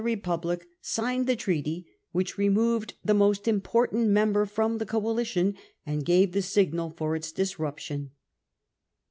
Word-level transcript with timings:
Republic 0.03 0.67
signed 0.81 1.27
the 1.27 1.35
treaty 1.35 1.85
which 2.11 2.35
removed 2.35 2.95
the 3.05 3.13
most 3.13 3.47
important 3.47 4.07
member 4.09 4.47
from 4.47 4.79
the 4.79 4.85
coalition, 4.87 5.53
and 5.85 6.05
gave 6.07 6.31
the 6.31 6.41
signal 6.41 6.89
for 6.89 7.15
its 7.15 7.31
disruption. 7.31 8.09